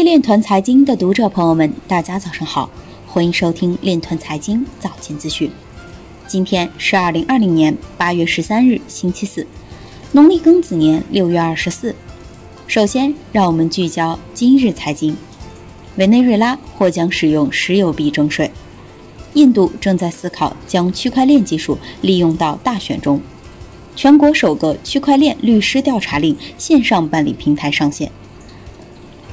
[0.00, 2.70] 位链团财经的读者朋友们，大家早上好，
[3.06, 5.52] 欢迎收听链团财经早间资讯。
[6.26, 9.46] 今天是二零二零年八月十三日，星期四，
[10.12, 11.94] 农历庚子年六月二十四。
[12.66, 15.14] 首先，让我们聚焦今日财经。
[15.96, 18.50] 委内瑞拉或将使用石油币征税。
[19.34, 23.20] 印度正在思考将区块链技术利用到大选中。
[23.94, 28.10] 全国首个区块链律师调查令线上办理平台上线。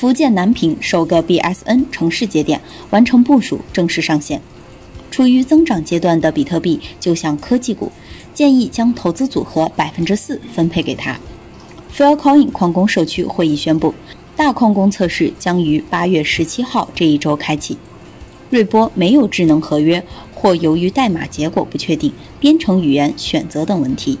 [0.00, 4.40] 福建南平首个 BSN 城市节点完成部署，正式上线。
[5.10, 7.92] 处于增长阶段的比特币就像科技股，
[8.32, 11.20] 建议将投资组合百分之四分配给它。
[11.94, 13.92] Filecoin 矿工社区会议宣布，
[14.34, 17.76] 大矿工测试将于八月十七号这一周开启。
[18.48, 20.02] 瑞波没有智能合约，
[20.34, 24.18] 或由于代码结果不确定、编程语言选择等问题。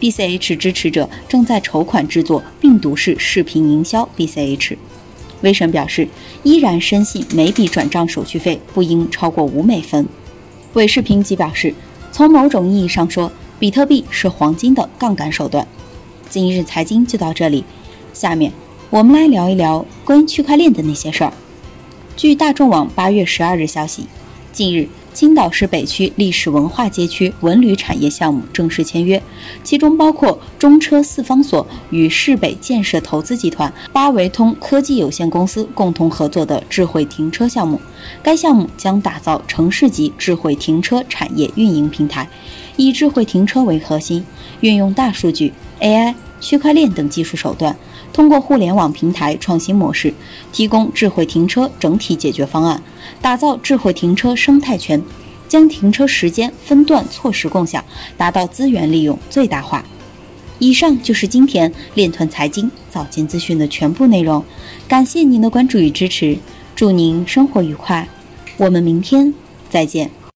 [0.00, 4.76] BCH 支持者正在筹款制作病毒式视频营销 BCH。
[5.42, 6.08] 威神表示，
[6.42, 10.06] 依然深信每笔转账手续费不应超过五美分。
[10.72, 11.74] 韦世平即表示，
[12.10, 15.66] 从某种意义上说，比特币是黄金的杠杆手段。
[16.28, 17.64] 今日财经就到这里，
[18.12, 18.52] 下面
[18.88, 21.32] 我们来聊一聊关于区块链的那些事儿。
[22.16, 24.06] 据大众网八月十二日消息，
[24.52, 24.88] 近日。
[25.20, 29.22] 青岛市北区历史文化街区文旅产业项目正式签约，
[29.62, 37.78] 其中包括中车四方所与市北建设投资集团、八维通科技有限公司共同合作的智慧停车项目。
[38.22, 42.26] 该项目将打造城市级智慧停车产业运营平台，
[42.76, 44.24] 以智慧停车为核心，
[44.60, 47.76] 运用大数据、AI、区块链等技术手段。
[48.12, 50.12] 通过互联网平台创新模式，
[50.52, 52.82] 提供智慧停车整体解决方案，
[53.22, 55.00] 打造智慧停车生态圈，
[55.48, 57.84] 将停车时间分段错时共享，
[58.16, 59.84] 达到资源利用最大化。
[60.58, 64.44] 以上就是今天链团财经早间资讯的全部内容，
[64.88, 66.36] 感谢您的关注与支持，
[66.74, 68.08] 祝您生活愉快，
[68.56, 69.32] 我们明天
[69.70, 70.19] 再见。